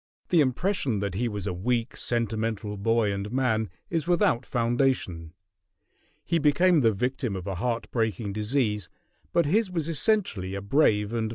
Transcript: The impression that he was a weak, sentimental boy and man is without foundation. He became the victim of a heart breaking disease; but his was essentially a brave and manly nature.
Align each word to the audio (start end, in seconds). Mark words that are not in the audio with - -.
The 0.29 0.41
impression 0.41 0.97
that 0.97 1.13
he 1.13 1.27
was 1.27 1.45
a 1.45 1.53
weak, 1.53 1.95
sentimental 1.95 2.75
boy 2.75 3.13
and 3.13 3.31
man 3.31 3.69
is 3.91 4.07
without 4.07 4.47
foundation. 4.47 5.33
He 6.25 6.39
became 6.39 6.81
the 6.81 6.91
victim 6.91 7.35
of 7.35 7.45
a 7.45 7.53
heart 7.53 7.85
breaking 7.91 8.33
disease; 8.33 8.89
but 9.31 9.45
his 9.45 9.69
was 9.69 9.87
essentially 9.87 10.55
a 10.55 10.59
brave 10.63 11.09
and 11.11 11.11
manly 11.11 11.21
nature. 11.21 11.29